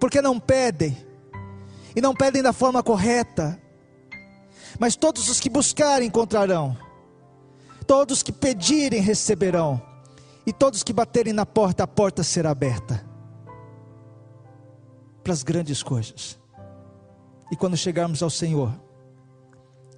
[0.00, 0.98] Porque não pedem,
[1.94, 3.62] e não pedem da forma correta,
[4.80, 6.76] mas todos os que buscarem encontrarão,
[7.86, 9.80] todos que pedirem receberão,
[10.44, 13.06] e todos que baterem na porta, a porta será aberta.
[15.22, 16.36] Para as grandes coisas.
[17.52, 18.89] E quando chegarmos ao Senhor,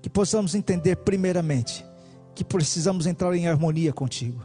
[0.03, 1.87] que possamos entender, primeiramente,
[2.35, 4.45] que precisamos entrar em harmonia contigo,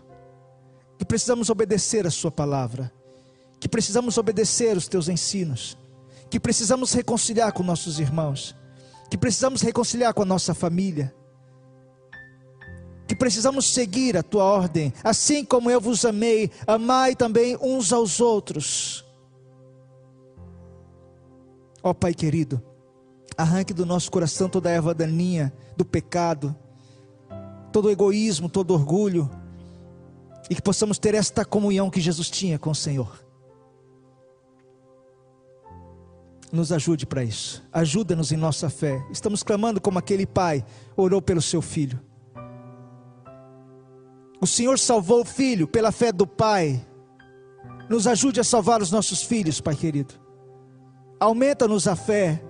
[1.00, 2.94] que precisamos obedecer a Sua palavra,
[3.60, 5.76] que precisamos obedecer os teus ensinos,
[6.30, 8.56] que precisamos reconciliar com nossos irmãos,
[9.10, 11.14] que precisamos reconciliar com a nossa família,
[13.08, 18.20] que precisamos seguir a tua ordem, assim como eu vos amei, amai também uns aos
[18.20, 19.06] outros.
[21.82, 22.62] Ó Pai querido,
[23.38, 26.56] arranque do nosso coração toda a erva daninha do pecado,
[27.72, 29.30] todo o egoísmo, todo orgulho,
[30.50, 33.24] e que possamos ter esta comunhão que Jesus tinha com o Senhor.
[36.52, 37.64] Nos ajude para isso.
[37.74, 39.06] Ajuda-nos em nossa fé.
[39.12, 40.66] Estamos clamando como aquele pai
[40.96, 42.00] orou pelo seu filho.
[44.40, 46.86] O Senhor salvou o filho pela fé do pai.
[47.90, 50.14] Nos ajude a salvar os nossos filhos, Pai querido.
[51.20, 52.42] Aumenta-nos a fé.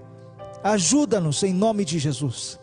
[0.63, 2.59] Ajuda-nos em nome de Jesus.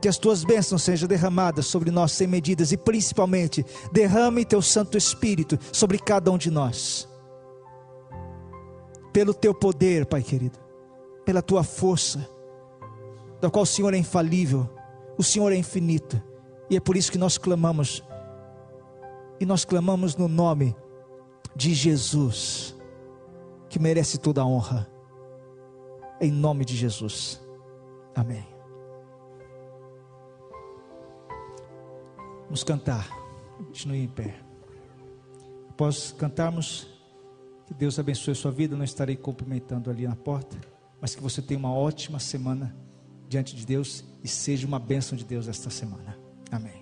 [0.00, 4.98] Que as tuas bênçãos sejam derramadas sobre nós sem medidas e principalmente derrame teu Santo
[4.98, 7.08] Espírito sobre cada um de nós.
[9.12, 10.58] Pelo teu poder, Pai querido,
[11.24, 12.28] pela tua força,
[13.40, 14.68] da qual o Senhor é infalível,
[15.16, 16.20] o Senhor é infinito,
[16.70, 18.02] e é por isso que nós clamamos,
[19.38, 20.74] e nós clamamos no nome
[21.54, 22.74] de Jesus,
[23.68, 24.90] que merece toda a honra,
[26.22, 27.40] em nome de Jesus,
[28.14, 28.46] amém.
[32.44, 33.08] Vamos cantar,
[33.56, 34.38] continue em pé.
[35.68, 36.86] Após cantarmos,
[37.66, 38.76] que Deus abençoe a sua vida.
[38.76, 40.56] Não estarei cumprimentando ali na porta,
[41.00, 42.76] mas que você tenha uma ótima semana
[43.28, 46.18] diante de Deus e seja uma bênção de Deus esta semana.
[46.50, 46.81] Amém.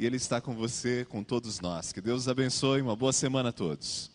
[0.00, 1.92] E Ele está com você, com todos nós.
[1.92, 2.80] Que Deus os abençoe.
[2.80, 4.10] Uma boa semana a todos.